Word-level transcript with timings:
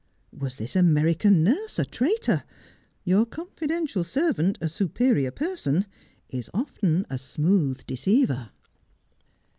Was 0.35 0.55
this 0.55 0.75
American 0.75 1.43
nurse 1.43 1.77
a 1.77 1.85
traitor? 1.85 2.43
Your 3.03 3.23
confidential 3.23 4.03
servant, 4.03 4.57
a 4.59 4.67
superior 4.67 5.29
person, 5.29 5.85
is 6.27 6.49
often 6.55 7.05
a 7.07 7.19
smooth 7.19 7.85
deceiver. 7.85 8.49